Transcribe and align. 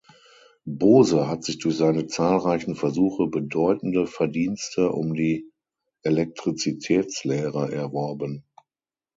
Bose 0.65 1.27
hat 1.27 1.43
sich 1.43 1.59
durch 1.59 1.77
seine 1.77 2.07
zahlreichen 2.07 2.73
Versuche 2.75 3.27
bedeutende 3.27 4.07
Verdienste 4.07 4.89
um 4.91 5.13
die 5.13 5.51
Elektrizitätslehre 6.01 7.71
erworben. 7.71 8.43